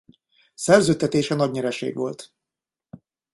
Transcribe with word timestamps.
Szerződtetése 0.53 1.35
nagy 1.35 1.51
nyereség 1.51 1.95
volt. 1.95 2.33